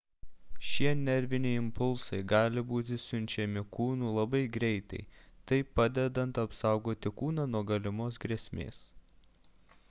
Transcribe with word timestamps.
šie 0.67 0.91
nerviniai 0.99 1.57
impulsai 1.63 2.19
gali 2.31 2.63
būti 2.71 2.97
siunčiami 3.03 3.63
kūnu 3.77 4.09
labai 4.15 4.41
greitai 4.57 5.03
taip 5.53 5.71
padedant 5.81 6.41
apsaugoti 6.47 7.15
kūną 7.21 7.47
nuo 7.53 7.63
galimos 7.75 8.19
grėsmės 8.27 8.83